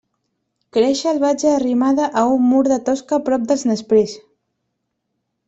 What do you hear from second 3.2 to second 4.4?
prop dels nesprers.